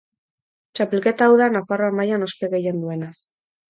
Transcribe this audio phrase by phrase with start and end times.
[0.79, 3.17] Txapelketa hau da Nafarroa mailan ospe gehien duena.